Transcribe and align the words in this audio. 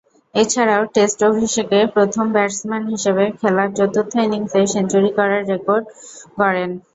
এছাড়াও, 0.35 0.81
টেস্ট 0.95 1.19
অভিষেকে 1.29 1.79
প্রথম 1.95 2.25
ব্যাটসম্যান 2.35 2.83
হিসেবে 2.93 3.23
খেলার 3.39 3.69
চতুর্থ 3.77 4.13
ইনিংসে 4.25 4.61
সেঞ্চুরি 4.73 5.11
করার 5.17 5.41
রেকর্ড 5.51 5.85
গড়েন। 6.37 6.71